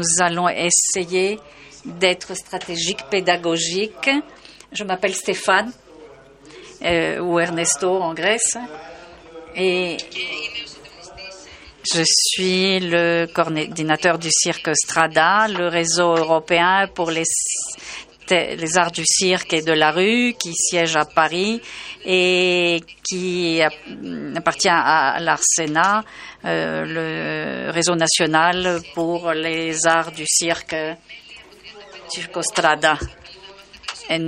[0.00, 1.38] nous allons essayer
[1.84, 4.10] d'être stratégiques, pédagogiques.
[4.72, 5.72] Je m'appelle Stéphane,
[6.82, 8.56] euh, ou Ernesto en Grèce,
[9.54, 9.98] et
[11.92, 17.24] je suis le coordinateur du cirque Strada, le réseau européen pour les
[18.30, 21.60] les arts du cirque et de la rue qui siège à Paris
[22.04, 23.60] et qui
[24.36, 26.04] appartient à l'Arsena,
[26.44, 30.76] euh, le réseau national pour les arts du cirque
[32.08, 32.98] Circostrada.
[34.08, 34.18] Et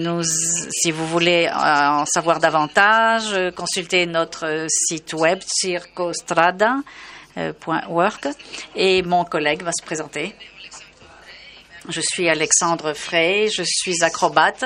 [0.71, 8.29] si vous voulez en savoir davantage, consultez notre site web circostrada.org
[8.77, 10.37] et mon collègue va se présenter.
[11.89, 14.65] Je suis Alexandre Frey, je suis acrobate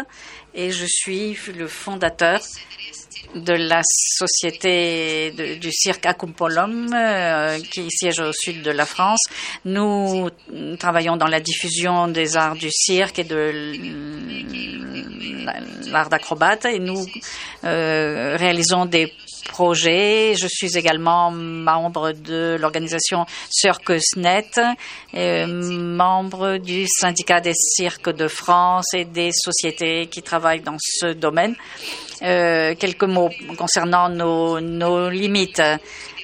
[0.53, 2.41] et je suis le fondateur
[3.35, 5.31] de la société
[5.61, 9.25] du cirque Acumpolum euh, qui siège au sud de la France.
[9.65, 10.31] Nous
[10.79, 13.73] travaillons dans la diffusion des arts du cirque et de
[15.91, 17.05] l'art d'acrobate et nous
[17.65, 19.13] euh, réalisons des
[19.47, 20.35] projet.
[20.37, 24.51] Je suis également membre de l'organisation Circusnet,
[25.15, 31.13] et membre du syndicat des cirques de France et des sociétés qui travaillent dans ce
[31.13, 31.55] domaine.
[32.23, 35.63] Euh, quelques mots concernant nos, nos limites.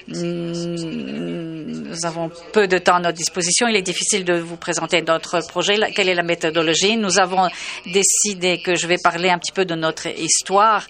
[0.07, 3.67] Nous avons peu de temps à notre disposition.
[3.67, 5.75] Il est difficile de vous présenter notre projet.
[5.95, 6.97] Quelle est la méthodologie?
[6.97, 7.47] Nous avons
[7.85, 10.87] décidé que je vais parler un petit peu de notre histoire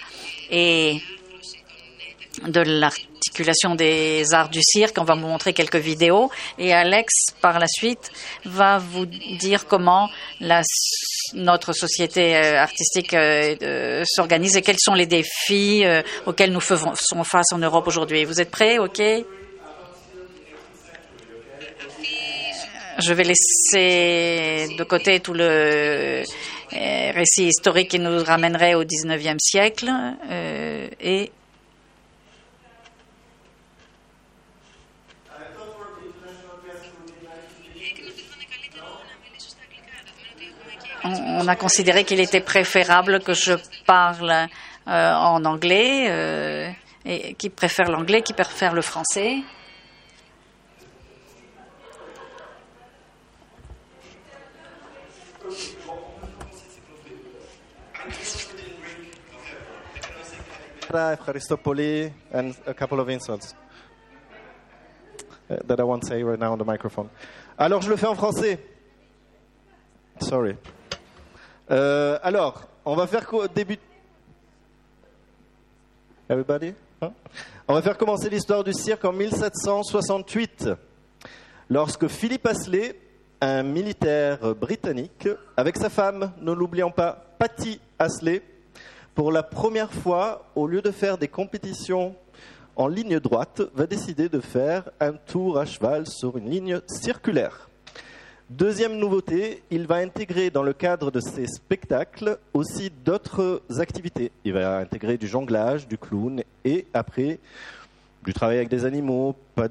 [0.50, 1.00] et
[2.48, 2.62] de
[3.76, 4.98] des arts du cirque.
[5.00, 8.12] On va vous montrer quelques vidéos et Alex, par la suite,
[8.45, 10.62] va vous dire comment la,
[11.34, 15.84] notre société euh, artistique euh, euh, s'organise et quels sont les défis
[16.26, 18.26] auxquels nous faisons face en Europe aujourd'hui.
[18.26, 18.78] Vous êtes prêts?
[18.78, 19.02] OK?
[23.00, 26.23] Je vais laisser de côté tout le
[26.72, 29.92] récit historique qui nous ramènerait au 19e siècle
[31.02, 31.32] et
[41.03, 43.53] on a considéré qu'il était préférable que je
[43.86, 44.31] parle
[44.87, 46.69] euh, en anglais, euh,
[47.37, 49.37] qui préfère l'anglais, qui préfère le français.
[67.58, 68.59] Alors, je le fais en français.
[70.21, 70.55] Sorry.
[71.72, 73.26] Euh, alors, on va faire
[73.56, 73.80] début.
[76.30, 76.74] Everybody?
[77.02, 77.12] Hein?
[77.68, 80.70] On va faire commencer l'histoire du cirque en 1768,
[81.70, 82.96] lorsque Philippe Astley,
[83.40, 88.42] un militaire britannique, avec sa femme, ne l'oublions pas, Patty Astley,
[89.16, 92.16] pour la première fois, au lieu de faire des compétitions
[92.76, 97.70] en ligne droite, va décider de faire un tour à cheval sur une ligne circulaire.
[98.58, 104.31] Deuxième nouveauté, il va intégrer dans le cadre de ses spectacles aussi d'autres activités.
[104.45, 107.39] Il va intégrer du jonglage, du clown et après
[108.23, 109.67] du travail avec des animaux, pas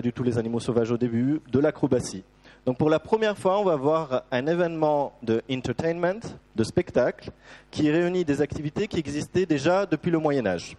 [0.00, 2.24] du, tout les animaux sauvages au début, de l'acrobatie.
[2.64, 6.20] Donc pour la première fois, on va voir un événement de entertainment,
[6.56, 7.32] de spectacle,
[7.70, 10.78] qui réunit des activités qui existaient déjà depuis le Moyen Âge.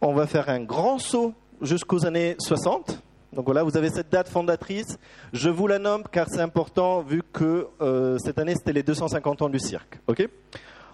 [0.00, 4.28] On va faire un grand saut jusqu'aux années 60, donc voilà, vous avez cette date
[4.28, 4.98] fondatrice.
[5.32, 9.42] Je vous la nomme car c'est important vu que euh, cette année c'était les 250
[9.42, 10.00] ans du cirque.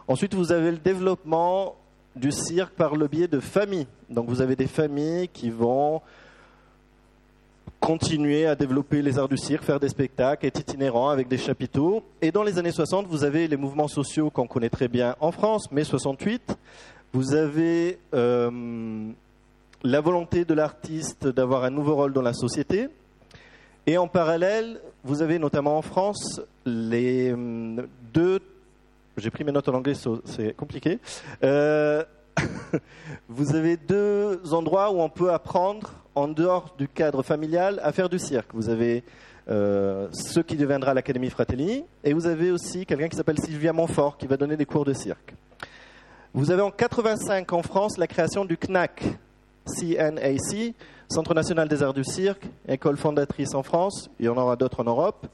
[0.07, 1.77] Ensuite, vous avez le développement
[2.17, 3.87] du cirque par le biais de familles.
[4.11, 6.03] Donc vous avez des familles qui vont
[7.81, 12.03] continuer à développer les arts du cirque, faire des spectacles, être itinérants avec des chapiteaux.
[12.21, 15.33] Et dans les années 60, vous avez les mouvements sociaux qu'on connaît très bien en
[15.33, 16.57] France, mai 68.
[17.13, 18.51] Vous avez euh,
[19.85, 22.89] la volonté de l'artiste d'avoir un nouveau rôle dans la société.
[23.87, 28.41] Et en parallèle, vous avez notamment en France les hum, deux.
[29.19, 29.93] J'ai pris mes notes en anglais,
[30.25, 30.99] c'est compliqué.
[31.45, 32.03] Euh,
[33.29, 38.09] vous avez deux endroits où on peut apprendre, en dehors du cadre familial, à faire
[38.09, 38.55] du cirque.
[38.55, 39.05] Vous avez
[39.51, 44.17] euh, ce qui deviendra l'Académie Fratelli, et vous avez aussi quelqu'un qui s'appelle Sylvia Montfort,
[44.17, 45.35] qui va donner des cours de cirque.
[46.33, 49.05] Vous avez en 85 en France la création du CNAC,
[49.67, 50.75] CNAC,
[51.09, 54.81] Centre national des arts du cirque, école fondatrice en France, il y en aura d'autres
[54.81, 55.27] en Europe.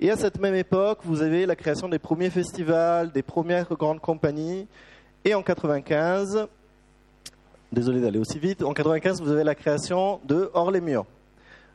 [0.00, 4.00] Et à cette même époque, vous avez la création des premiers festivals, des premières grandes
[4.00, 4.66] compagnies.
[5.24, 6.46] Et en 95,
[7.72, 11.06] désolé d'aller aussi vite, en 95, vous avez la création de Hors les murs,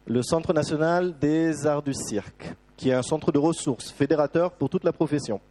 [0.06, 4.70] le Centre national des arts du cirque, qui est un centre de ressources fédérateur pour
[4.70, 5.42] toute la profession.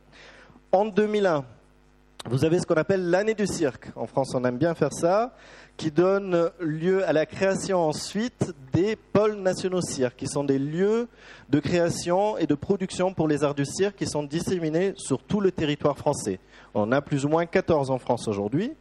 [0.73, 1.45] En 2001,
[2.29, 3.89] vous avez ce qu'on appelle l'année du cirque.
[3.97, 5.35] En France, on aime bien faire ça,
[5.77, 11.09] qui donne lieu à la création ensuite des pôles nationaux cirque, qui sont des lieux
[11.49, 15.41] de création et de production pour les arts du cirque qui sont disséminés sur tout
[15.41, 16.39] le territoire français.
[16.75, 18.73] On a plus ou moins 14 en France aujourd'hui.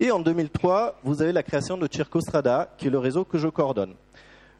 [0.00, 3.38] Et en 2003, vous avez la création de Circo Strada, qui est le réseau que
[3.38, 3.94] je coordonne.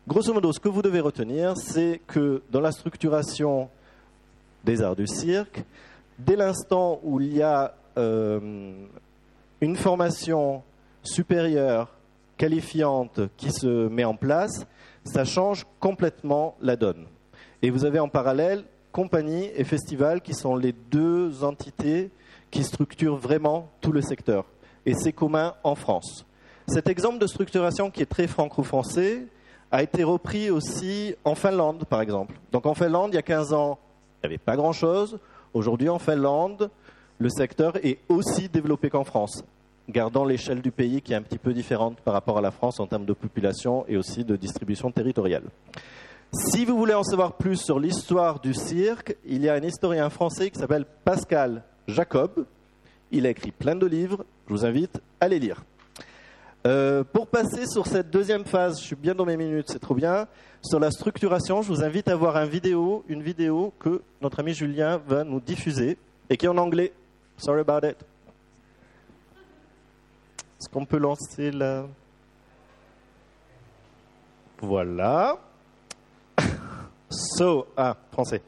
[0.07, 3.69] Grosso modo, ce que vous devez retenir, c'est que dans la structuration
[4.65, 5.63] des arts du cirque,
[6.19, 10.63] dès l'instant où il y a une formation
[11.03, 11.89] supérieure,
[12.37, 14.67] qualifiante, qui se met en place,
[15.05, 17.07] ça change complètement la donne.
[17.63, 22.11] Et vous avez en parallèle compagnie et festival qui sont les deux entités
[22.51, 24.45] qui structurent vraiment tout le secteur.
[24.85, 26.25] Et c'est commun en France.
[26.69, 29.27] Cet exemple de structuration qui est très franco-français
[29.71, 32.35] a été repris aussi en Finlande, par exemple.
[32.53, 33.79] Donc en Finlande, il y a 15 ans,
[34.23, 35.19] il n'y avait pas grand-chose.
[35.55, 36.71] Aujourd'hui, en Finlande,
[37.19, 39.43] le secteur est aussi développé qu'en France,
[39.89, 42.81] gardant l'échelle du pays qui est un petit peu différente par rapport à la France
[42.81, 45.45] en termes de population et aussi de distribution territoriale.
[46.33, 50.11] Si vous voulez en savoir plus sur l'histoire du cirque, il y a un historien
[50.11, 52.45] français qui s'appelle Pascal Jacob.
[53.13, 54.25] Il a écrit plein de livres.
[54.49, 55.63] Je vous invite à les lire.
[56.67, 59.95] Euh, pour passer sur cette deuxième phase, je suis bien dans mes minutes, c'est trop
[59.95, 60.27] bien.
[60.63, 64.53] Sur la structuration, je vous invite à voir une vidéo, une vidéo que notre ami
[64.53, 65.97] Julien va nous diffuser
[66.29, 66.93] et qui est en anglais.
[67.39, 67.97] Sorry about it.
[70.59, 71.87] Est-ce qu'on peut lancer la...
[74.61, 75.39] Voilà.
[77.11, 78.41] so, ah, français.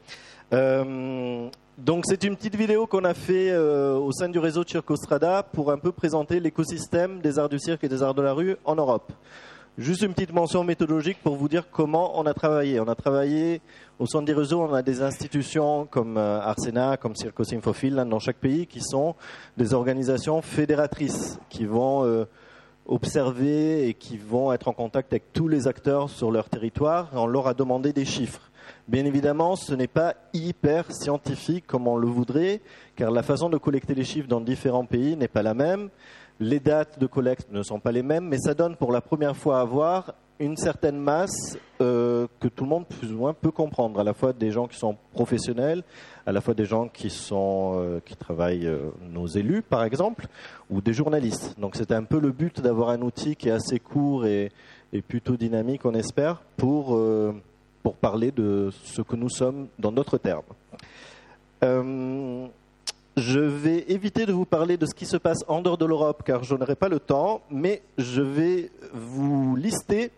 [0.55, 5.43] Euh, donc c'est une petite vidéo qu'on a fait euh, au sein du réseau Circostrada
[5.43, 8.57] pour un peu présenter l'écosystème des arts du cirque et des arts de la rue
[8.65, 9.13] en Europe.
[9.79, 12.81] Juste une petite mention méthodologique pour vous dire comment on a travaillé.
[12.81, 13.61] On a travaillé
[14.01, 18.19] au centre des réseaux, on a des institutions comme euh, Arsena, comme Circo Sinfofil dans
[18.19, 19.15] chaque pays qui sont
[19.57, 22.25] des organisations fédératrices qui vont euh,
[22.87, 27.11] observer et qui vont être en contact avec tous les acteurs sur leur territoire.
[27.13, 28.51] On leur a demandé des chiffres.
[28.89, 32.63] Bien évidemment, ce n'est pas hyper scientifique comme on le voudrait,
[32.97, 35.89] car la façon de collecter les chiffres dans différents pays n'est pas la même.
[36.41, 39.37] Les dates de collecte ne sont pas les mêmes, mais ça donne pour la première
[39.37, 43.51] fois à voir une certaine masse euh, que tout le monde plus ou moins peut
[43.51, 45.83] comprendre, à la fois des gens qui sont professionnels,
[46.27, 50.29] à la fois des gens qui sont euh, qui travaillent euh, nos élus par exemple,
[50.71, 51.59] ou des journalistes.
[51.59, 54.53] Donc c'est un peu le but d'avoir un outil qui est assez court et,
[55.07, 56.99] plutôt dynamique, on espère, pour
[57.83, 60.45] pour parler de ce que nous sommes dans notre terme.
[63.21, 66.23] Je vais éviter de vous parler de ce qui se passe en dehors de l'Europe
[66.25, 70.13] car je n'aurai pas le temps, mais je vais vous lister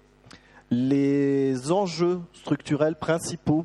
[0.70, 3.64] les enjeux structurels principaux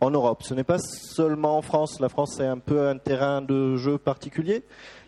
[0.00, 0.42] en Europe.
[0.42, 2.00] Ce n'est pas seulement en France.
[2.00, 4.64] La France est un peu un terrain de jeu particulier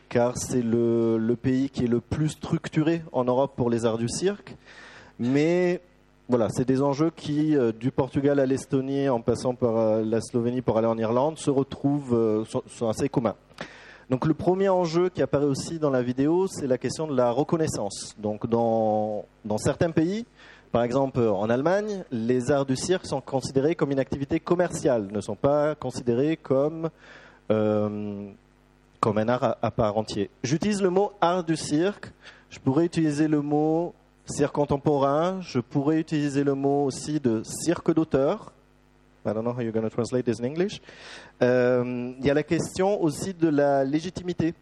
[0.09, 4.09] car c'est le, pays qui est le plus structuré en Europe pour les arts du
[4.09, 4.55] cirque.
[5.19, 5.81] Mais
[6.29, 10.21] voilà, c'est des enjeux qui, euh, du Portugal à l'Estonie, en passant par euh, la
[10.21, 13.35] Slovénie pour aller en Irlande, se retrouvent, euh, sont, assez communs.
[14.11, 17.31] Donc le premier enjeu qui apparaît aussi dans la vidéo, c'est la question de la
[17.31, 18.15] reconnaissance.
[18.19, 20.27] Donc dans, dans certains pays,
[20.71, 25.21] par exemple en Allemagne, les arts du cirque sont considérés comme une activité commerciale, ne
[25.23, 26.89] sont pas considérés comme,
[27.49, 30.31] comme un art à, à part entier.
[30.43, 32.13] J'utilise le mot art du cirque,
[32.49, 33.95] je pourrais utiliser le mot
[34.29, 38.53] cirque contemporain, je pourrais utiliser le mot aussi de cirque d'auteur.
[39.27, 40.81] I don't know how you're going to translate this in English.
[41.43, 44.55] Euh, il y a la question aussi de la légitimité.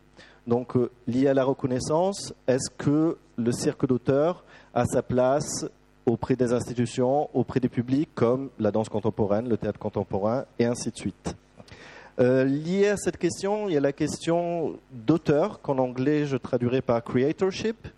[0.47, 4.45] Donc, euh, liée à la reconnaissance, est-ce que le cirque d'auteur
[4.75, 5.67] a sa place
[6.07, 10.91] auprès des institutions, auprès des publics, comme la danse contemporaine, le théâtre contemporain, et ainsi
[10.91, 11.37] de suite.
[12.19, 16.81] Euh, lié à cette question, il y a la question d'auteur, qu'en anglais je traduirais
[16.81, 17.89] par creatorship,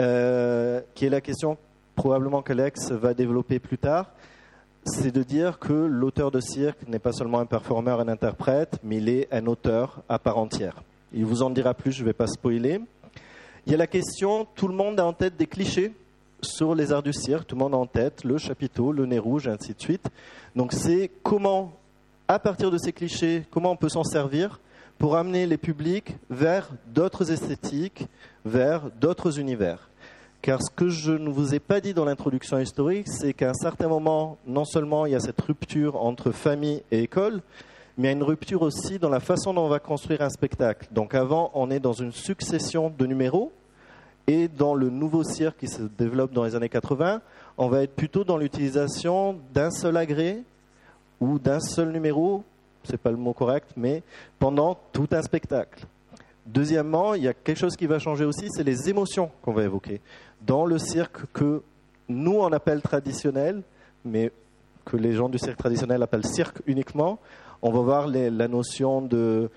[0.00, 1.58] euh, qui est la question
[1.94, 4.10] probablement qu'Alex va développer plus tard,
[4.84, 8.96] c'est de dire que l'auteur de cirque n'est pas seulement un performeur, un interprète, mais
[8.96, 10.82] il est un auteur à part entière.
[11.12, 12.80] Il vous en dira plus, je ne vais pas spoiler.
[13.66, 15.92] Il y a la question, tout le monde a en tête des clichés
[16.40, 19.18] sur les arts du cirque, tout le monde a en tête le chapiteau, le nez
[19.18, 20.08] rouge, ainsi de suite.
[20.56, 21.72] Donc c'est comment,
[22.26, 24.58] à partir de ces clichés, comment on peut s'en servir
[24.98, 28.06] pour amener les publics vers d'autres esthétiques,
[28.44, 29.88] vers d'autres univers.
[30.40, 33.54] Car ce que je ne vous ai pas dit dans l'introduction historique, c'est qu'à un
[33.54, 37.42] certain moment, non seulement il y a cette rupture entre famille et école,
[37.96, 40.30] mais il y a une rupture aussi dans la façon dont on va construire un
[40.30, 40.88] spectacle.
[40.90, 43.52] Donc avant, on est dans une succession de numéros,
[44.26, 47.20] et dans le nouveau cirque qui se développe dans les années 80,
[47.58, 50.38] on va être plutôt dans l'utilisation d'un seul agrès
[51.20, 52.44] ou d'un seul numéro,
[52.84, 54.02] c'est pas le mot correct, mais
[54.38, 55.86] pendant tout un spectacle.
[56.46, 59.62] Deuxièmement, il y a quelque chose qui va changer aussi, c'est les émotions qu'on va
[59.62, 60.00] évoquer.
[60.44, 61.62] Dans le cirque que
[62.08, 63.62] nous on appelle traditionnel,
[64.04, 64.32] mais
[64.84, 67.20] que les gens du cirque traditionnel appellent cirque uniquement,
[67.62, 69.48] on va voir la notion de,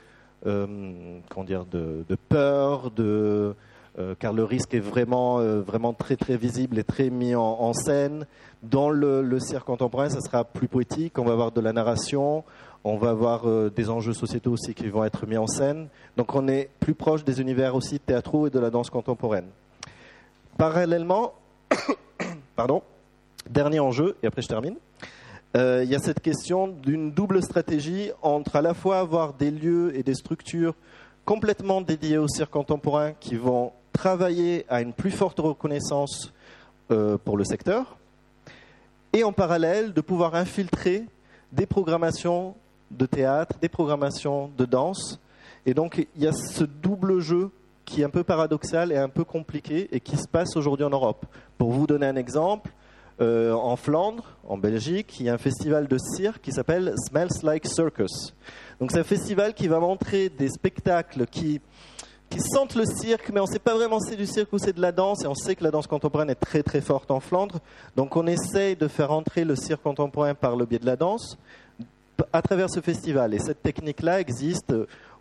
[0.45, 3.55] euh, dire, de, peur, de,
[3.97, 7.73] euh, car le risque est vraiment, euh, vraiment très très visible et très mis en,
[7.73, 8.27] scène.
[8.61, 11.17] Dans le, le, cirque contemporain, ça sera plus poétique.
[11.17, 12.43] On va avoir de la narration,
[12.85, 15.87] on va avoir des enjeux sociétaux aussi qui vont être mis en scène.
[16.17, 19.47] Donc on est plus proche des univers aussi théâtraux et de la danse contemporaine.
[20.57, 21.33] Parallèlement,
[22.55, 22.83] pardon,
[23.49, 24.75] dernier enjeu, et après je termine.
[25.57, 29.51] Euh, il y a cette question d'une double stratégie entre à la fois avoir des
[29.51, 30.75] lieux et des structures
[31.25, 36.33] complètement dédiés au cirque contemporain qui vont travailler à une plus forte reconnaissance
[36.91, 37.97] euh, pour le secteur,
[39.11, 41.05] et en parallèle de pouvoir infiltrer
[41.51, 42.53] des programmations
[42.91, 45.19] de théâtre, des programmations de danse.
[45.65, 47.51] Et donc il y a ce double jeu
[47.85, 50.89] qui est un peu paradoxal et un peu compliqué et qui se passe aujourd'hui en
[50.89, 51.25] Europe.
[51.57, 52.71] Pour vous donner un exemple,
[53.21, 57.43] euh, en Flandre, en Belgique, il y a un festival de cirque qui s'appelle Smells
[57.43, 58.33] Like Circus.
[58.79, 61.61] Donc c'est un festival qui va montrer des spectacles qui,
[62.29, 64.57] qui sentent le cirque, mais on ne sait pas vraiment si c'est du cirque ou
[64.57, 67.09] c'est de la danse, et on sait que la danse contemporaine est très très forte
[67.09, 67.59] en Flandre.
[67.95, 71.37] Donc on essaye de faire entrer le cirque contemporain par le biais de la danse
[72.31, 73.33] à travers ce festival.
[73.33, 74.73] Et cette technique-là existe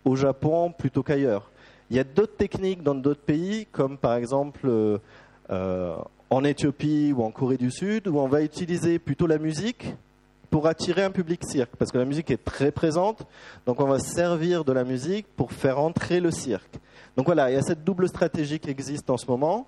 [0.03, 1.51] au Japon plutôt qu'ailleurs.
[1.89, 4.97] Il y a d'autres techniques dans d'autres pays, comme par exemple euh,
[5.51, 5.95] euh,
[6.29, 9.95] en Éthiopie ou en Corée du Sud, où on va utiliser plutôt la musique
[10.49, 13.27] pour attirer un public cirque, parce que la musique est très présente,
[13.65, 16.79] donc on va servir de la musique pour faire entrer le cirque.
[17.17, 19.67] Donc voilà, il y a cette double stratégie qui existe en ce moment.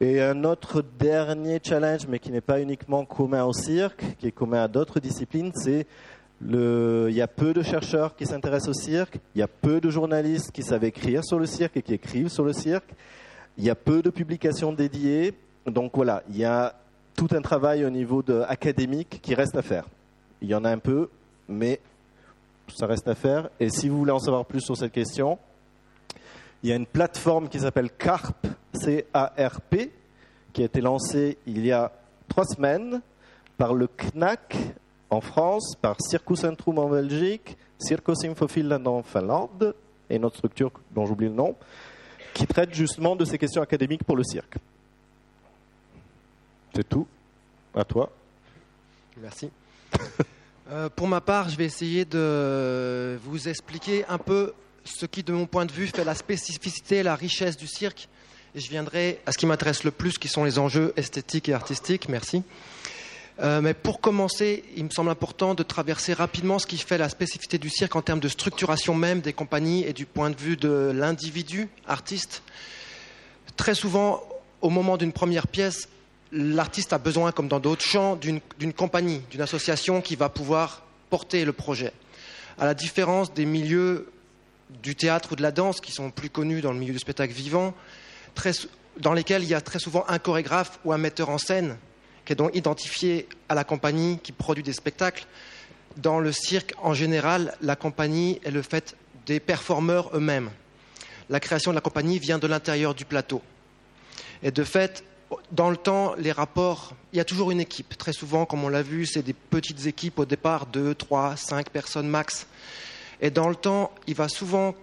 [0.00, 4.32] Et un autre dernier challenge, mais qui n'est pas uniquement commun au cirque, qui est
[4.32, 5.86] commun à d'autres disciplines, c'est
[6.48, 9.90] il y a peu de chercheurs qui s'intéressent au cirque, il y a peu de
[9.90, 12.90] journalistes qui savent écrire sur le cirque et qui écrivent sur le cirque,
[13.58, 15.34] il y a peu de publications dédiées,
[15.66, 16.74] donc voilà, il y a
[17.14, 19.86] tout un travail au niveau académique qui reste à faire.
[20.40, 21.08] Il y en a un peu,
[21.48, 21.80] mais
[22.74, 23.50] ça reste à faire.
[23.60, 25.38] Et si vous voulez en savoir plus sur cette question,
[26.62, 29.92] il y a une plateforme qui s'appelle CARP, C-A-R-P,
[30.52, 31.92] qui a été lancée il y a
[32.28, 33.00] trois semaines
[33.58, 34.56] par le CNAC
[35.12, 39.74] en France, par Circus Centrum en Belgique, Circus Info Finland en Finlande,
[40.08, 41.54] et une autre structure dont j'oublie le nom,
[42.32, 44.54] qui traite justement de ces questions académiques pour le cirque.
[46.74, 47.06] C'est tout.
[47.74, 48.10] À toi.
[49.18, 49.50] Merci.
[50.70, 54.54] Euh, pour ma part, je vais essayer de vous expliquer un peu
[54.84, 58.08] ce qui, de mon point de vue, fait la spécificité, la richesse du cirque.
[58.54, 61.52] Et je viendrai à ce qui m'intéresse le plus, qui sont les enjeux esthétiques et
[61.52, 62.08] artistiques.
[62.08, 62.42] Merci.
[63.40, 67.08] Euh, mais pour commencer, il me semble important de traverser rapidement ce qui fait la
[67.08, 70.56] spécificité du cirque en termes de structuration même des compagnies et du point de vue
[70.56, 72.42] de l'individu artiste.
[73.56, 74.22] Très souvent,
[74.60, 75.88] au moment d'une première pièce,
[76.30, 81.44] l'artiste a besoin, comme dans d'autres champs, d'une compagnie, d'une association qui va pouvoir porter
[81.44, 81.92] le projet.
[82.58, 84.10] À la différence des milieux
[84.82, 87.32] du théâtre ou de la danse, qui sont plus connus dans le milieu du spectacle
[87.32, 87.74] vivant,
[88.98, 91.76] dans lesquels il y a très souvent un chorégraphe ou un metteur en scène
[92.24, 95.26] qui est donc identifié à la compagnie qui produit des spectacles.
[95.96, 100.50] Dans le cirque, en général, la compagnie est le fait des performeurs eux-mêmes.
[101.28, 103.42] La création de la compagnie vient de l'intérieur du plateau.
[104.42, 105.04] Et de fait,
[105.50, 107.96] dans le temps, les rapports, il y a toujours une équipe.
[107.96, 111.70] Très souvent, comme on l'a vu, c'est des petites équipes au départ, deux, trois, cinq
[111.70, 112.46] personnes max.
[113.20, 114.74] Et dans le temps, il va souvent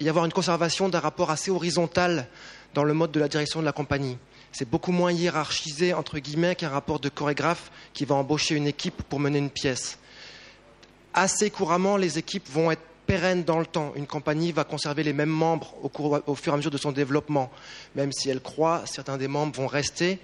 [0.00, 2.26] y avoir une conservation d'un rapport assez horizontal
[2.74, 4.16] dans le mode de la direction de la compagnie.
[4.52, 9.02] C'est beaucoup moins hiérarchisé, entre guillemets, qu'un rapport de chorégraphe qui va embaucher une équipe
[9.02, 9.98] pour mener une pièce.
[11.14, 13.92] Assez couramment, les équipes vont être pérenne dans le temps.
[13.96, 16.92] Une compagnie va conserver les mêmes membres au, au fur et à mesure de son
[16.92, 17.50] développement.
[17.94, 20.18] Même si elle croît, certains des membres vont rester.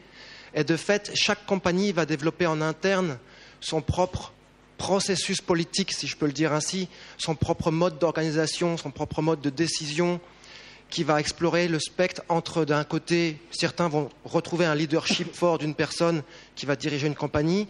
[0.55, 3.19] Et de fait, chaque compagnie va développer en interne
[3.61, 4.33] son propre
[4.77, 9.41] processus politique, si je peux le dire ainsi, son propre mode d'organisation, son propre mode
[9.41, 10.21] de décision,
[10.91, 15.75] qui va explorer le spectre entre, d'un côté, certains vont retrouver un leadership fort d'une
[15.75, 16.23] personne
[16.55, 17.69] qui va diriger une compagnie,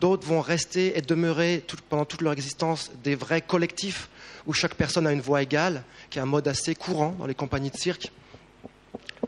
[0.00, 4.08] d'autres vont rester et demeurer pendant toute leur existence des vrais collectifs
[4.46, 7.34] où chaque personne a une voix égale, qui est un mode assez courant dans les
[7.34, 8.10] compagnies de cirque.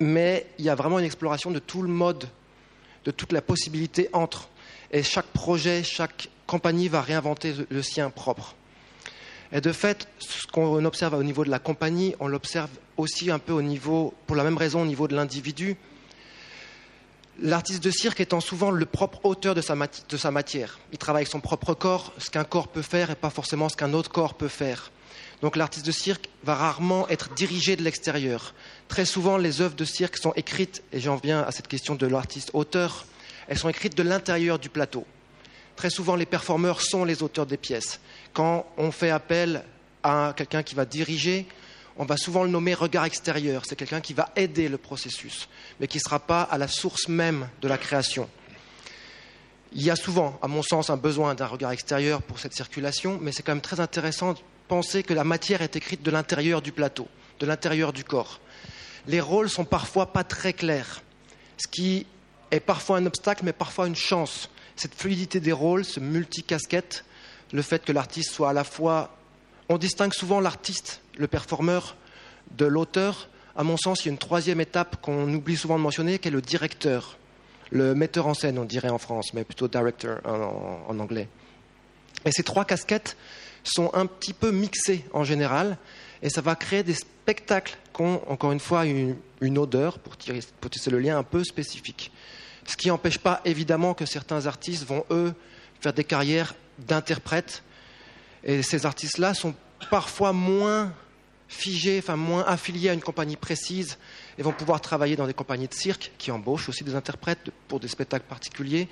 [0.01, 2.29] Mais il y a vraiment une exploration de tout le mode,
[3.05, 4.49] de toute la possibilité entre.
[4.93, 8.55] Et chaque projet, chaque compagnie va réinventer le sien propre.
[9.53, 13.39] Et de fait, ce qu'on observe au niveau de la compagnie, on l'observe aussi un
[13.39, 15.77] peu au niveau, pour la même raison, au niveau de l'individu.
[17.41, 20.79] L'artiste de cirque étant souvent le propre auteur de sa, de sa matière.
[20.93, 23.77] Il travaille avec son propre corps, ce qu'un corps peut faire et pas forcément ce
[23.77, 24.91] qu'un autre corps peut faire.
[25.41, 28.55] Donc l'artiste de cirque va rarement être dirigé de l'extérieur.
[28.89, 32.07] Très souvent, les œuvres de cirque sont écrites, et j'en viens à cette question de
[32.07, 33.07] l'artiste auteur,
[33.47, 35.07] elles sont écrites de l'intérieur du plateau.
[35.79, 38.01] Très souvent, les performeurs sont les auteurs des pièces.
[38.33, 39.63] Quand on fait appel
[40.03, 41.47] à quelqu'un qui va diriger,
[41.97, 43.63] on va souvent le nommer regard extérieur.
[43.65, 47.07] C'est quelqu'un qui va aider le processus, mais qui ne sera pas à la source
[47.07, 48.29] même de la création.
[49.73, 53.17] Il y a souvent, à mon sens, un besoin d'un regard extérieur pour cette circulation,
[53.23, 56.61] mais c'est quand même très intéressant de penser que la matière est écrite de l'intérieur
[56.61, 57.07] du plateau,
[57.39, 58.41] de l'intérieur du corps.
[59.07, 61.03] Les rôles sont parfois pas très clairs,
[61.57, 62.05] ce qui
[62.51, 64.51] est parfois un obstacle, mais parfois une chance.
[64.79, 67.05] Cette fluidité des rôles, ce multicasquette,
[67.53, 69.11] le fait que l'artiste soit à la fois.
[69.69, 71.97] On distingue souvent l'artiste, le performeur,
[72.57, 73.29] de l'auteur.
[73.57, 76.29] À mon sens, il y a une troisième étape qu'on oublie souvent de mentionner, qui
[76.29, 77.19] est le directeur,
[77.71, 81.29] le metteur en scène, on dirait en France, mais plutôt director en, anglais.
[82.25, 83.17] Et ces trois casquettes
[83.65, 85.77] sont un petit peu mixées en général,
[86.23, 90.17] et ça va créer des spectacles qui ont, encore une fois, une, une odeur, pour,
[90.17, 92.13] tirer, pour le lien un peu spécifique.
[92.69, 95.33] Ce qui n'empêche pas évidemment que certains artistes vont, eux,
[95.81, 97.63] faire des carrières d'interprètes.
[98.45, 99.55] Et ces artistes-là sont
[99.91, 100.93] parfois moins
[101.49, 103.97] figés, enfin moins affiliés à une compagnie précise
[104.37, 107.81] et vont pouvoir travailler dans des compagnies de cirque qui embauchent aussi des interprètes pour
[107.81, 108.87] des spectacles particuliers,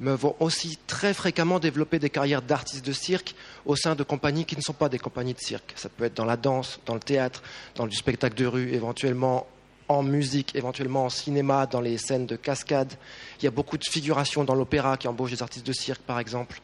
[0.00, 3.34] mais vont aussi très fréquemment développer des carrières d'artistes de cirque
[3.66, 5.74] au sein de compagnies qui ne sont pas des compagnies de cirque.
[5.76, 7.42] Ça peut être dans la danse, dans le théâtre,
[7.74, 9.46] dans du spectacle de rue, éventuellement
[9.88, 12.92] en musique, éventuellement en cinéma, dans les scènes de cascade.
[13.40, 16.20] Il y a beaucoup de figurations dans l'opéra qui embauchent des artistes de cirque, par
[16.20, 16.60] exemple.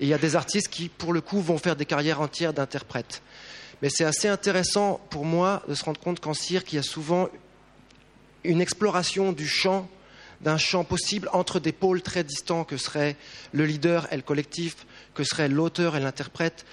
[0.00, 2.52] Et il y a des artistes qui, pour le coup, vont faire des carrières entières
[2.52, 3.22] d'interprètes.
[3.80, 6.82] Mais c'est assez intéressant pour moi de se rendre compte qu'en cirque, il y a
[6.82, 7.28] souvent
[8.44, 9.88] une exploration du champ,
[10.40, 13.16] d'un champ possible entre des pôles très distants que seraient
[13.52, 16.64] le leader et le collectif, que seraient l'auteur et l'interprète.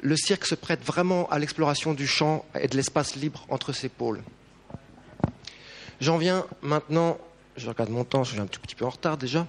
[0.00, 3.88] Le cirque se prête vraiment à l'exploration du champ et de l'espace libre entre ces
[3.88, 4.22] pôles.
[5.98, 7.16] J'en viens maintenant,
[7.56, 9.46] je regarde mon temps, je suis un tout petit peu en retard déjà,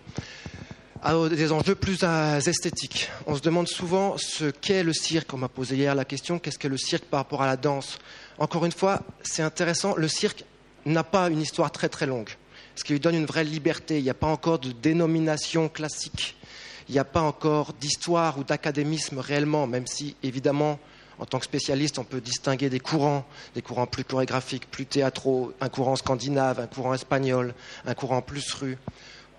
[1.03, 3.09] à des enjeux plus euh, esthétiques.
[3.25, 5.33] On se demande souvent ce qu'est le cirque.
[5.33, 7.99] On m'a posé hier la question qu'est-ce qu'est le cirque par rapport à la danse?
[8.39, 9.95] Encore une fois, c'est intéressant.
[9.97, 10.45] Le cirque
[10.85, 12.29] n'a pas une histoire très très longue,
[12.75, 13.97] ce qui lui donne une vraie liberté.
[13.97, 16.37] Il n'y a pas encore de dénomination classique.
[16.87, 20.79] Il n'y a pas encore d'histoire ou d'académisme réellement, même si évidemment
[21.19, 23.25] en tant que spécialiste, on peut distinguer des courants,
[23.55, 27.53] des courants plus chorégraphiques, plus théâtraux, un courant scandinave, un courant espagnol,
[27.85, 28.77] un courant plus rue.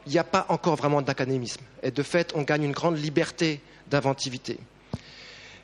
[0.06, 1.60] Il n'y a pas encore vraiment d'académisme.
[1.82, 3.60] Et de fait, on gagne une grande liberté
[3.90, 4.58] d'inventivité.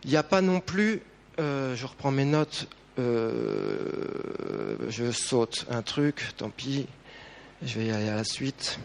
[0.04, 1.02] Il n'y a pas non plus,
[1.40, 6.86] euh, je reprends mes notes, euh, je saute un truc, tant pis,
[7.62, 8.78] je vais aller à la suite.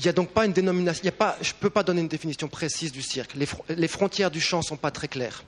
[0.00, 2.90] Il n'y a donc pas une dénomination, je ne peux pas donner une définition précise
[2.90, 3.34] du cirque.
[3.68, 5.44] Les, frontières du chant ne sont pas très claires.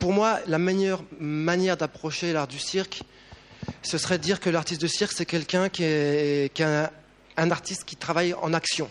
[0.00, 3.04] Pour moi, la meilleure manière d'approcher l'art du cirque,
[3.82, 6.90] ce serait de dire que l'artiste de cirque, c'est quelqu'un qui est, un,
[7.52, 8.90] artiste qui travaille en action,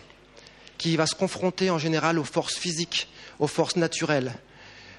[0.78, 4.32] qui va se confronter en général aux forces physiques, aux forces naturelles.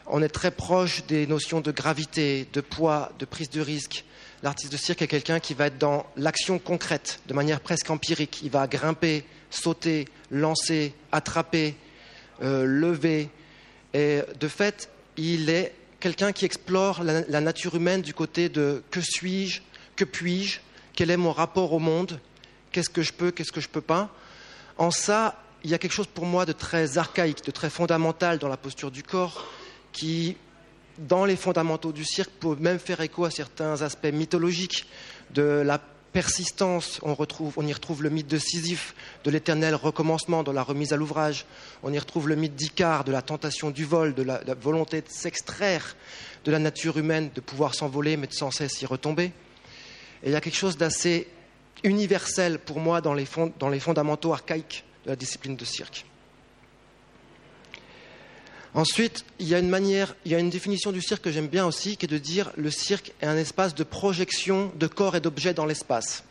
[0.05, 4.05] On est très proche des notions de gravité, de poids, de prise de risque.
[4.43, 8.41] L'artiste de cirque est quelqu'un qui va être dans l'action concrète, de manière presque empirique.
[8.43, 11.75] Il va grimper, sauter, lancer, attraper,
[12.41, 13.29] euh, lever.
[13.93, 18.81] Et de fait, il est quelqu'un qui explore la, la, nature humaine du côté de
[18.89, 19.61] que suis-je,
[19.95, 20.59] que puis-je,
[20.93, 22.19] quel est mon rapport au monde,
[22.71, 24.09] qu'est-ce que je peux, qu'est-ce que je ne peux pas.
[24.77, 28.39] En ça, il y a quelque chose pour moi de très archaïque, de très fondamental
[28.39, 29.45] dans la posture du corps,
[29.91, 30.35] qui,
[31.07, 34.85] dans les fondamentaux du cirque, peut même faire écho à certains aspects mythologiques
[35.33, 35.79] de la
[36.11, 37.15] persistance, on,
[37.65, 41.45] y retrouve le mythe de Sisyphe, de l'éternel recommencement dans la remise à l'ouvrage.
[41.83, 45.09] On y retrouve le mythe d'Icare, de la tentation du vol, de la, volonté de
[45.09, 45.95] s'extraire
[46.43, 49.31] de la nature humaine, de pouvoir s'envoler, mais de sans cesse y retomber.
[50.23, 51.27] Et il y a quelque chose d'assez
[51.83, 56.05] universel pour moi dans les fondamentaux archaïques de la discipline de cirque.
[58.73, 62.07] Ensuite, il y a une manière, définition du cirque que j'aime bien aussi, qui est
[62.07, 66.23] de dire le cirque est un espace de projection de corps et d'objets dans l'espace.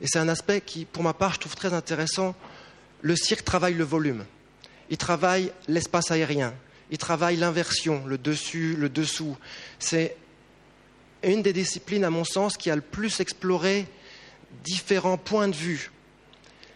[0.00, 2.34] Et c'est un aspect qui, pour ma part, je trouve très intéressant.
[3.02, 4.24] Le cirque travaille le volume,
[4.88, 6.54] il travaille l'espace aérien,
[6.90, 9.36] il travaille l'inversion, le dessus, le dessous.
[9.78, 10.16] C'est
[11.22, 13.86] une des disciplines, à mon sens, qui a le plus exploré
[14.64, 15.90] différents points de vue,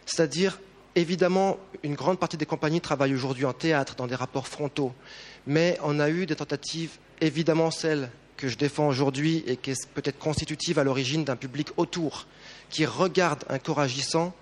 [0.04, 0.60] c'est-à-dire
[0.96, 4.92] Évidemment, une grande partie des compagnies travaillent aujourd'hui en théâtre, dans des rapports frontaux,
[5.46, 9.86] mais on a eu des tentatives, évidemment celle que je défends aujourd'hui et qui est
[9.88, 12.26] peut-être constitutive à l'origine d'un public autour,
[12.70, 14.34] qui regarde un corps agissant,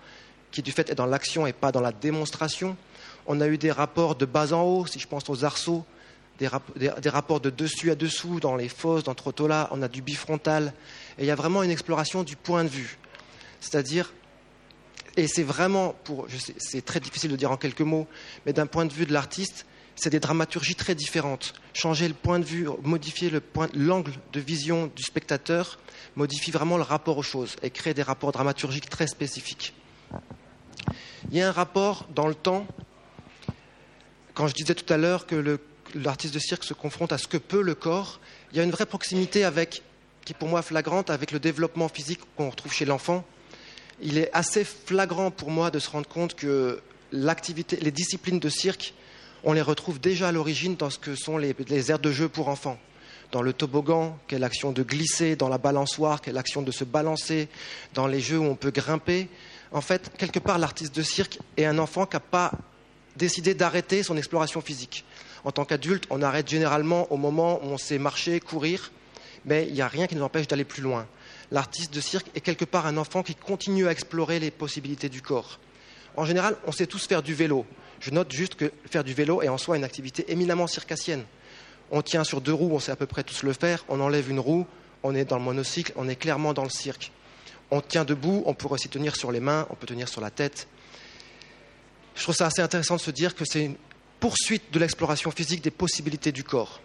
[0.50, 2.76] qui du fait est dans l'action et pas dans la démonstration.
[3.26, 5.84] On a eu des rapports de bas en haut, si je pense aux arceaux,
[6.38, 10.72] des, rapports de dessus à dessous dans les fosses, dans Trottola, on a du bifrontal.
[11.18, 12.98] Et il y a vraiment une exploration du point de vue.
[13.60, 14.12] C'est-à-dire,
[15.16, 15.94] et c'est vraiment,
[16.58, 18.06] c'est très difficile de dire en quelques mots,
[18.46, 21.54] mais d'un point de vue de l'artiste, c'est des dramaturgies très différentes.
[21.74, 23.30] Changer le point de vue, modifier
[23.74, 25.78] l'angle de vision du spectateur,
[26.16, 29.74] modifie vraiment le rapport aux choses et crée des rapports dramaturgiques très spécifiques.
[31.30, 32.66] Il y a un rapport dans le temps,
[34.34, 35.60] quand je disais tout à l'heure que
[35.94, 38.18] l'artiste de cirque se confronte à ce que peut le corps,
[38.50, 39.82] il y a une vraie proximité avec,
[40.24, 43.24] qui est pour moi flagrante avec le développement physique qu'on retrouve chez l'enfant.
[44.02, 46.80] Il est assez flagrant pour moi de se rendre compte que
[47.12, 48.94] les disciplines de cirque
[49.44, 52.48] on les retrouve déjà à l'origine dans ce que sont les, aires de jeu pour
[52.48, 52.78] enfants.
[53.32, 56.70] Dans le toboggan, qui est l'action de glisser, dans la balançoire, qui est l'action de
[56.70, 57.48] se balancer,
[57.94, 59.28] dans les jeux où on peut grimper.
[59.72, 62.52] En fait, quelque part, l'artiste de cirque est un enfant qui n'a pas
[63.16, 65.04] décidé d'arrêter son exploration physique.
[65.44, 68.92] En tant qu'adulte, on arrête généralement au moment où on sait marcher, courir,
[69.44, 71.06] mais il n'y a rien qui nous empêche d'aller plus loin.
[71.52, 75.20] L'artiste de cirque est quelque part un enfant qui continue à explorer les possibilités du
[75.20, 75.60] corps.
[76.16, 77.66] En général, on sait tous faire du vélo.
[78.00, 81.24] Je note juste que faire du vélo est en soi une activité éminemment circassienne.
[81.90, 83.84] On tient sur deux roues, on sait à peu près tous le faire.
[83.90, 84.66] On enlève une roue,
[85.02, 87.12] on est dans le monocycle, on est clairement dans le cirque.
[87.70, 90.30] On tient debout, on pourrait aussi tenir sur les mains, on peut tenir sur la
[90.30, 90.68] tête.
[92.14, 93.76] Je trouve ça assez intéressant de se dire que c'est une
[94.20, 96.80] poursuite de l'exploration physique des possibilités du corps.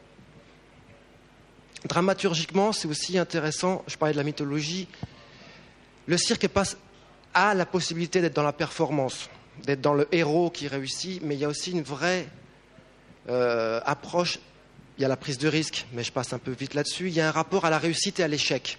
[1.86, 4.88] Dramaturgiquement, c'est aussi intéressant, je parlais de la mythologie,
[6.08, 6.78] le cirque passe
[7.34, 9.30] à la possibilité d'être dans la performance
[9.66, 12.28] d'être dans le héros qui réussit, mais il y a aussi une vraie
[13.30, 14.40] euh, approche.
[14.98, 17.08] Il y a la prise de risque, mais je passe un peu vite là-dessus.
[17.08, 18.78] Il y a un rapport à la réussite et à l'échec.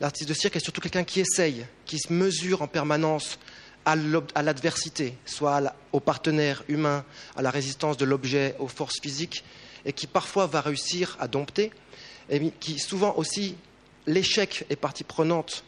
[0.00, 3.38] L'artiste de cirque est surtout quelqu'un qui essaye, qui se mesure en permanence
[3.84, 3.94] à
[4.42, 7.04] l'adversité, soit au partenaire humain,
[7.36, 9.44] à la résistance de l'objet, aux forces physiques,
[9.84, 11.70] et qui parfois va réussir à dompter,
[12.30, 13.56] et qui souvent aussi,
[14.06, 15.64] l'échec est partie prenante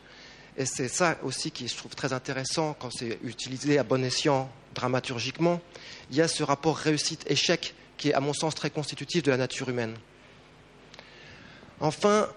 [0.59, 4.51] et c'est ça aussi qui je trouve très intéressant quand c'est utilisé à bon escient
[4.75, 5.61] dramaturgiquement.
[6.11, 9.37] Il y a ce rapport réussite-échec qui est à mon sens très constitutif de la
[9.37, 9.97] nature humaine.
[11.81, 12.29] Enfin,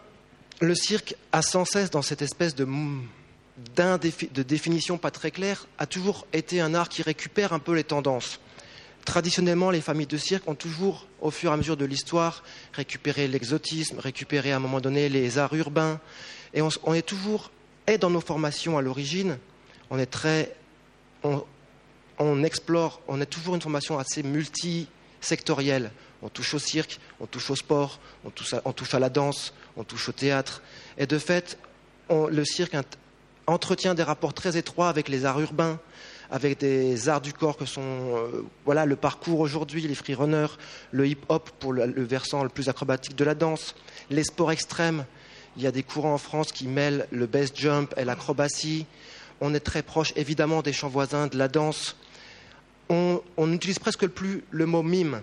[0.59, 5.85] le cirque a sans cesse dans cette espèce de, de définition pas très claire, a
[5.85, 8.41] toujours été un art qui récupère un peu les tendances.
[9.09, 12.43] Traditionnellement, les familles de cirque ont toujours, au fur et à mesure de l'histoire,
[12.73, 15.99] récupéré l'exotisme, récupéré à un moment donné les arts urbains,
[16.53, 17.49] et on, est toujours
[17.87, 19.39] et dans nos formations à l'origine,
[19.89, 20.55] on est très.
[21.23, 25.89] On, explore, on a toujours une formation assez multisectorielle.
[26.21, 28.29] On touche au cirque, on touche au sport, on
[28.73, 30.61] touche à la danse, on touche au théâtre.
[30.99, 31.57] Et de fait,
[32.11, 32.77] le cirque
[33.47, 35.79] entretient des rapports très étroits avec les arts urbains,
[36.31, 40.57] avec des arts du corps que sont euh, voilà, le parcours aujourd'hui, les freerunners,
[40.91, 43.75] le hip-hop pour le, versant le plus acrobatique de la danse,
[44.09, 45.05] les sports extrêmes,
[45.57, 48.85] il y a des courants en France qui mêlent le best jump et l'acrobatie.
[49.41, 51.95] On est très proche évidemment des chants voisins, de la danse.
[52.89, 55.21] On, utilise presque plus le mot mime,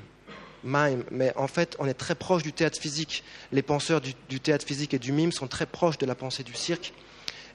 [0.63, 3.25] mime, mais en fait on est très proche du théâtre physique.
[3.53, 6.43] Les penseurs du, du théâtre physique et du mime sont très proches de la pensée
[6.43, 6.93] du cirque.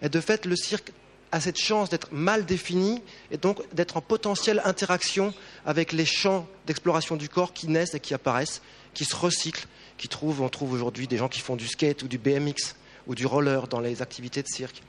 [0.01, 0.91] Et de fait, le cirque
[1.31, 5.33] a cette chance d'être mal défini et donc d'être en potentielle interaction
[5.65, 8.61] avec les champs d'exploration du corps qui naissent et qui apparaissent,
[8.93, 9.67] qui se recyclent,
[9.97, 12.75] qui trouvent, on trouve aujourd'hui des gens qui font du skate ou du BMX
[13.07, 14.81] ou du roller dans les activités de cirque.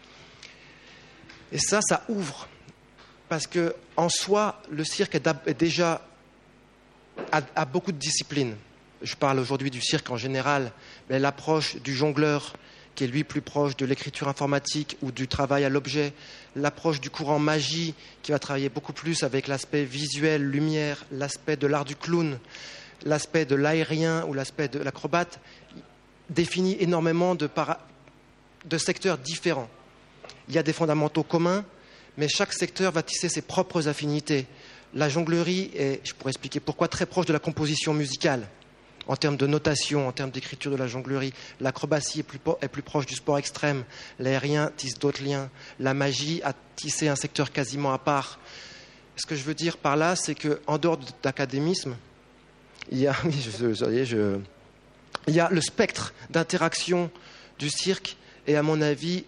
[1.53, 2.49] Et ça, ça ouvre.
[3.29, 6.03] Parce que, en soi, le cirque est déjà
[7.31, 8.57] a, beaucoup de disciplines.
[9.03, 10.73] Je parle aujourd'hui du cirque en général,
[11.11, 12.55] mais l'approche du jongleur,
[12.95, 16.13] qui est lui plus proche de l'écriture informatique ou du travail à l'objet,
[16.57, 21.67] l'approche du courant magie, qui va travailler beaucoup plus avec l'aspect visuel, lumière, l'aspect de
[21.67, 22.39] l'art du clown,
[23.05, 25.41] l'aspect de l'aérien ou l'aspect de l'acrobate,
[26.29, 27.49] définit énormément de,
[28.79, 29.69] secteurs différents.
[30.49, 31.65] Il y a des fondamentaux communs,
[32.17, 34.47] mais chaque secteur va tisser ses propres affinités.
[34.95, 38.47] La jonglerie est, je pourrais expliquer pourquoi, très proche de la composition musicale
[39.09, 41.33] en termes de notation, en termes d'écriture de la jonglerie.
[41.61, 43.85] L'acrobatie est plus, proche du sport extrême.
[44.19, 45.51] L'aérien tisse d'autres liens.
[45.81, 48.39] La magie a tissé un secteur quasiment à part.
[49.17, 51.97] Ce que je veux dire par là, c'est qu'en dehors d'académisme,
[52.91, 53.17] il y a,
[55.27, 57.11] il y a le spectre d'interaction
[57.59, 59.25] du cirque est, à mon avis,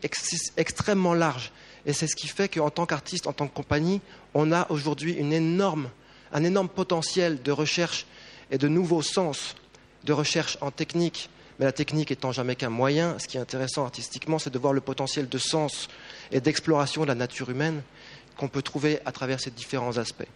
[0.56, 1.52] extrêmement large.
[1.86, 4.00] Et c'est ce qui fait qu'en tant qu'artiste, en tant que compagnie,
[4.32, 8.06] on a aujourd'hui un énorme potentiel de recherche
[8.50, 9.54] et de nouveaux sens
[10.04, 11.28] de recherche en technique,
[11.60, 14.72] Mais la technique étant jamais qu'un moyen, ce qui est intéressant artistiquement, c'est de voir
[14.72, 15.88] le potentiel de sens
[16.32, 17.82] et d'exploration de la nature humaine
[18.36, 20.26] qu'on peut trouver à travers ces différents aspects.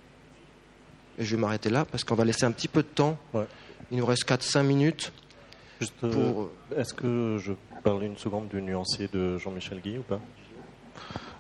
[1.19, 3.19] Et je vais m'arrêter là parce qu'on va laisser un petit peu de temps.
[3.35, 3.47] Ouais.
[3.91, 5.13] Il nous reste 4-5 minutes.
[6.05, 7.53] Euh, Pour- Est-ce que je
[7.83, 10.21] parle une seconde du nuancier de Jean-Michel Guy ou pas?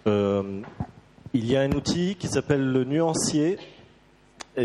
[0.09, 0.61] Euh,
[1.35, 3.59] Il y a un outil qui s'appelle le nuancier,
[4.57, 4.61] qui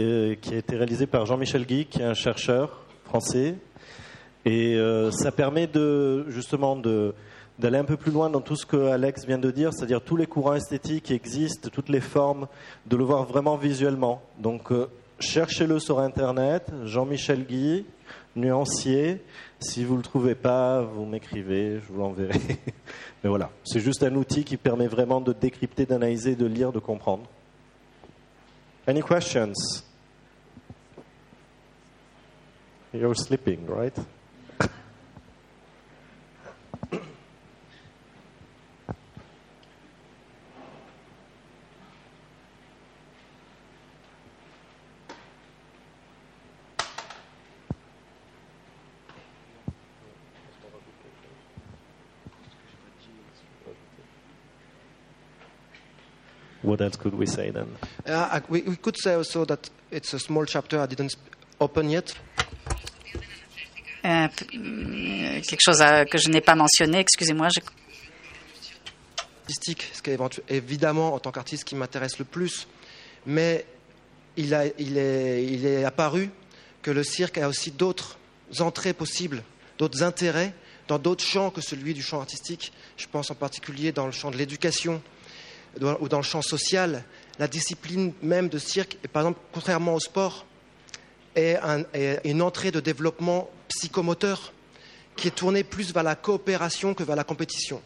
[0.54, 2.80] a été réalisé par Jean-Michel Guy, qui est un chercheur
[4.46, 8.88] Et euh, ça permet de, justement d'aller un peu plus loin dans tout ce que
[8.88, 12.48] Alex vient de dire, c'est-à-dire tous les courants esthétiques qui existent, toutes les formes,
[12.88, 14.22] de le voir vraiment visuellement.
[14.40, 14.88] Donc euh,
[15.20, 17.86] cherchez-le sur Internet, Jean-Michel Guy,
[18.36, 19.22] nuancier.
[19.60, 22.40] Si vous ne le trouvez pas, vous m'écrivez, je vous l'enverrai.
[23.24, 26.80] Mais voilà, c'est juste un outil qui permet vraiment de décrypter, d'analyser, de lire, de
[26.80, 27.24] comprendre.
[28.86, 29.54] Any questions?
[32.94, 33.98] You're sleeping, right?
[56.62, 57.76] What else could we say then?
[58.06, 61.16] Uh, we, we could say also that it's a small chapter I didn't
[61.60, 62.16] open yet.
[64.06, 65.80] Euh, euh, quelque chose
[66.12, 67.48] que je n'ai pas mentionné, excusez-moi.
[67.56, 67.62] je-
[69.48, 70.18] ce qui est
[70.50, 72.68] évidemment en tant qu'artiste qui m'intéresse le plus.
[73.26, 73.66] Mais
[74.38, 74.98] il, est, il
[75.66, 76.30] est apparu
[76.82, 78.18] que le cirque a aussi d'autres
[78.60, 79.44] entrées possibles,
[79.78, 80.54] d'autres intérêts
[80.88, 82.74] dans d'autres champs que celui du champ artistique.
[82.98, 85.02] Je pense en particulier dans le champ de l'éducation
[85.80, 87.04] ou dans le champ social.
[87.40, 90.46] La discipline même de cirque, et par exemple, contrairement au sport,
[91.36, 94.54] est, un- est une entrée de développement psychomoteur
[95.16, 97.82] qui est tournée plus vers la coopération que vers la compétition.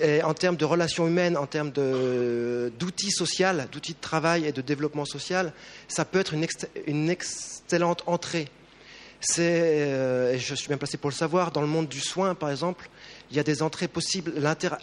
[0.00, 4.60] Et, en termes de relations humaines, en termes d'outils sociaux, d'outils de travail et de
[4.62, 5.52] développement social,
[5.88, 8.48] ça peut être une, ex- une excellente entrée.
[9.38, 12.88] Euh, je suis bien placé pour le savoir, dans le monde du soin, par exemple,
[13.30, 14.32] il y a des entrées possibles.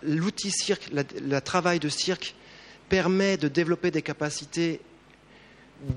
[0.02, 2.36] L'outil cirque, le travail de cirque
[2.90, 4.80] permet de développer des capacités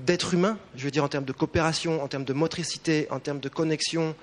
[0.05, 3.39] d'être humain, je veux dire en termes de coopération, en termes de motricité, en termes
[3.39, 4.15] de connexion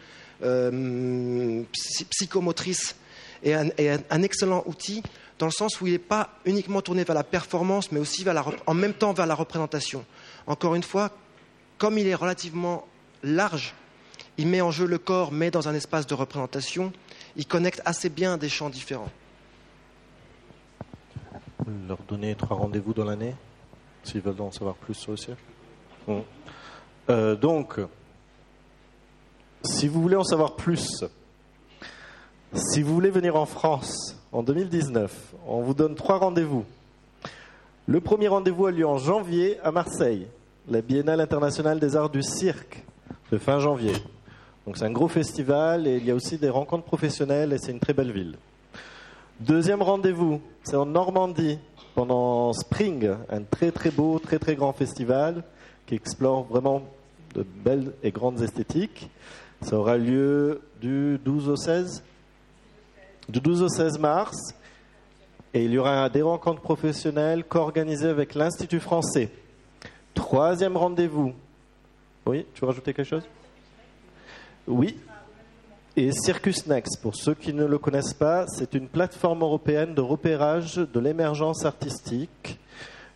[0.42, 2.96] euh, psy- psychomotrice,
[3.42, 5.02] et un, excellent outil
[5.38, 8.34] dans le sens où il n'est pas uniquement tourné vers la performance, mais aussi vers
[8.34, 10.04] la en même temps vers la représentation.
[10.46, 11.10] Encore une fois,
[11.78, 12.86] comme il est relativement
[13.22, 13.74] large,
[14.36, 16.92] il met en jeu le corps, mais dans un espace de représentation,
[17.36, 19.10] il connecte assez bien des champs différents.
[21.88, 23.34] Leur donner trois rendez-vous dans l'année,
[24.02, 25.36] s'ils veulent en savoir plus sur le.
[27.08, 27.80] Euh, donc,
[29.62, 31.04] si vous voulez en savoir plus,
[32.54, 36.64] si vous voulez venir en France en 2019, on vous donne trois rendez-vous.
[37.86, 40.26] Le premier rendez-vous a lieu en janvier à Marseille,
[40.68, 42.84] la Biennale internationale des arts du cirque,
[43.32, 43.92] de fin janvier.
[44.66, 47.72] Donc c'est un gros festival et il y a aussi des rencontres professionnelles et c'est
[47.72, 48.36] une très belle ville.
[49.40, 51.58] Deuxième rendez-vous, c'est en Normandie
[51.94, 55.42] pendant Spring, un très très beau, très très grand festival
[55.90, 56.84] qui explore vraiment
[57.34, 59.10] de belles et grandes esthétiques.
[59.60, 62.04] Ça aura lieu du 12 au 16
[63.28, 64.36] Du 12 au 16 mars.
[65.52, 69.30] Et il y aura des rencontres professionnelles co-organisées avec l'Institut français.
[70.14, 71.32] Troisième rendez-vous.
[72.24, 73.24] Oui, tu veux rajouter quelque chose?
[74.68, 74.96] Oui,
[75.96, 80.00] et Circus Next, pour ceux qui ne le connaissent pas, c'est une plateforme européenne de
[80.00, 82.60] repérage de l'émergence artistique.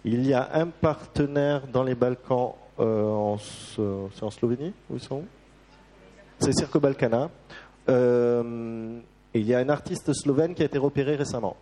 [0.05, 5.23] Il y a un partenaire dans les Balkans, Slo- c'est en Slovénie Où ils sont?
[6.41, 7.31] C'est Cirque Balkana.
[7.89, 8.99] Euh,
[9.35, 11.57] il y a un artiste slovène qui a été repéré récemment.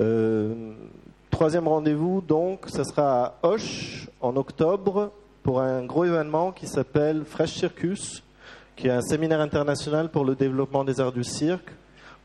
[0.00, 0.74] Euh,
[1.30, 7.24] troisième rendez-vous, donc, ce sera à Auch en octobre pour un gros événement qui s'appelle
[7.24, 8.22] Fresh Circus
[8.76, 11.70] qui est un séminaire international pour le développement des arts du cirque.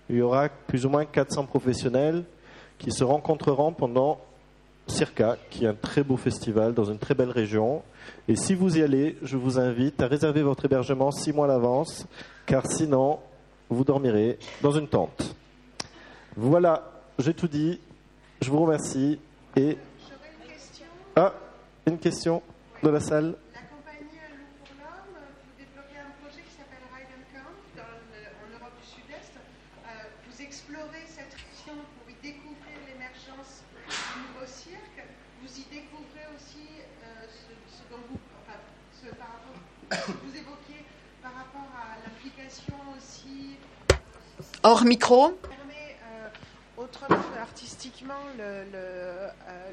[0.10, 2.26] Il y aura plus ou moins 400 professionnels
[2.78, 4.20] qui se rencontreront pendant
[4.92, 7.82] Circa, qui est un très beau festival dans une très belle région.
[8.28, 11.50] Et si vous y allez, je vous invite à réserver votre hébergement six mois à
[11.50, 12.06] l'avance,
[12.46, 13.20] car sinon,
[13.70, 15.36] vous dormirez dans une tente.
[16.36, 17.80] Voilà, j'ai tout dit.
[18.42, 19.20] Je vous remercie.
[19.56, 19.78] Et.
[21.16, 21.34] Ah,
[21.86, 22.42] une question
[22.84, 26.86] de la salle La compagnie Un loup pour l'homme, vous développez un projet qui s'appelle
[26.96, 29.34] Ride and Camp dans le- en Europe du Sud-Est.
[29.36, 29.90] Euh,
[30.24, 35.00] vous explorez cette région pour y découvrir l'émergence du nouveau cirque.
[35.44, 38.56] Vous y découvrez aussi euh, ce, ce dont vous, enfin,
[38.96, 39.60] ce par rapport,
[39.92, 40.82] ce que vous évoquiez
[41.20, 43.60] par rapport à l'application l'éducation aussi
[44.64, 45.26] Hors micro.
[45.28, 46.28] euh,
[46.78, 49.30] autrement artistiquement le, le, euh,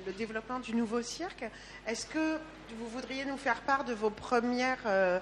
[0.06, 1.44] le développement du nouveau cirque.
[1.86, 2.38] Est-ce que
[2.78, 5.18] vous voudriez nous faire part de vos premières euh,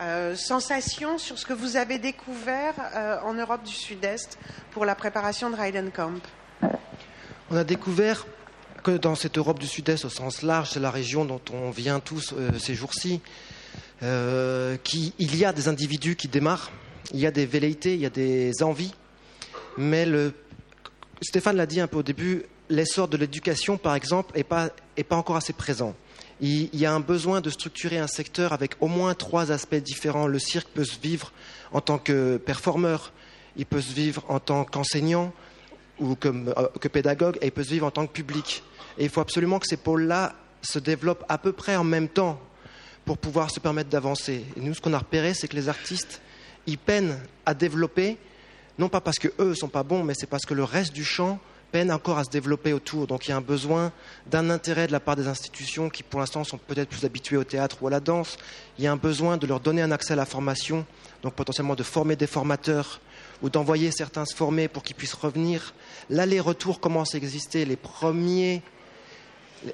[0.00, 4.38] euh, sensations sur ce que vous avez découvert euh, en Europe du Sud-Est
[4.70, 6.20] pour la préparation de Heidenkamp
[7.50, 8.26] On a découvert
[8.82, 12.00] que dans cette Europe du Sud-Est, au sens large, c'est la région dont on vient
[12.00, 13.20] tous euh, ces jours-ci,
[14.02, 16.70] euh, qu'il y a des individus qui démarrent,
[17.12, 18.94] il y a des velléités, il y a des envies,
[19.76, 20.06] mais
[21.22, 25.04] Stéphane l'a dit un peu au début, l'essor de l'éducation, par exemple, n'est pas, est
[25.04, 25.94] pas encore assez présent.
[26.40, 30.26] Il, y a un besoin de structurer un secteur avec au moins trois aspects différents.
[30.26, 31.32] Le cirque peut se vivre
[31.72, 33.12] en tant que performeur,
[33.56, 35.34] il peut se vivre en tant qu'enseignant
[35.98, 38.62] ou euh, que pédagogue, et il peut se vivre en tant que public.
[38.96, 42.40] Et il faut absolument que ces pôles-là se développent à peu près en même temps
[43.04, 44.44] pour pouvoir se permettre d'avancer.
[44.56, 46.22] Et nous, ce qu'on a repéré, c'est que les artistes,
[46.66, 48.16] ils peinent à développer,
[48.80, 51.04] non pas parce qu'eux ne sont pas bons, mais c'est parce que le reste du
[51.04, 51.38] champ
[51.70, 53.06] peine encore à se développer autour.
[53.06, 53.92] Donc il y a un besoin
[54.26, 57.44] d'un intérêt de la part des institutions qui, pour l'instant, sont peut-être plus habituées au
[57.44, 58.38] théâtre ou à la danse.
[58.78, 60.86] Il y a un besoin de leur donner un accès à la formation,
[61.22, 63.02] donc potentiellement de former des formateurs
[63.42, 65.74] ou d'envoyer certains se former pour qu'ils puissent revenir.
[66.08, 67.66] L'aller-retour commence à exister.
[67.66, 68.62] Les premiers,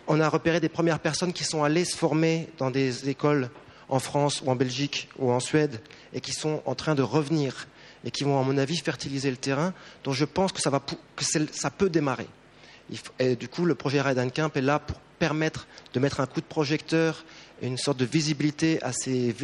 [0.08, 3.50] on a repéré des premières personnes qui sont allées se former dans des écoles
[3.88, 5.80] en France ou en Belgique ou en Suède
[6.12, 7.68] et qui sont en train de revenir
[8.04, 9.72] et qui vont, à mon avis, fertiliser le terrain.
[10.04, 12.28] Donc je pense que ça, peut démarrer.
[13.18, 14.02] Et du coup, le projet
[14.34, 17.24] Camp est là pour permettre de mettre un coup de projecteur
[17.62, 19.34] et une sorte de visibilité à ces,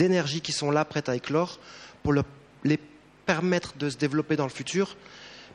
[0.00, 1.58] énergies qui sont là, prêtes à éclore,
[2.02, 2.22] pour le-
[2.64, 2.78] les
[3.26, 4.96] permettre de se développer dans le futur.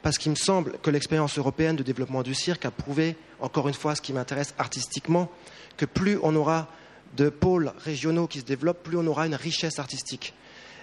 [0.01, 3.73] Parce qu'il me semble que l'expérience européenne de développement du cirque a prouvé, encore une
[3.73, 5.29] fois, ce qui m'intéresse artistiquement,
[5.77, 6.69] que plus on aura
[7.17, 10.33] de pôles régionaux qui se développent, plus on aura une richesse artistique.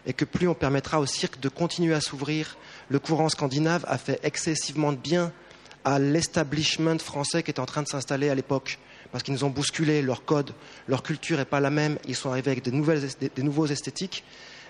[0.06, 2.56] Et que plus on permettra au cirque de continuer à s'ouvrir.
[2.88, 5.32] Le courant scandinave a fait excessivement de bien
[5.84, 8.78] à l'establishment français qui est en train de s'installer à l'époque.
[9.10, 10.52] Parce qu'ils nous ont bousculé, leur code,
[10.88, 14.24] leur culture n'est pas la même, ils sont arrivés avec des, nouvelles, des nouveaux esthétiques.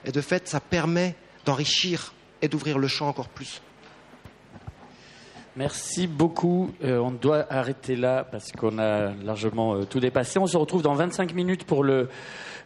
[0.05, 1.15] Et de fait, ça permet
[1.45, 3.63] d'enrichir et d'ouvrir le champ encore plus.
[5.55, 6.73] Merci beaucoup.
[6.83, 10.39] Euh, on doit arrêter là parce qu'on a largement euh, tout dépassé.
[10.39, 12.09] On se retrouve dans 25 minutes pour le,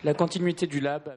[0.05, 1.13] la continuité du lab.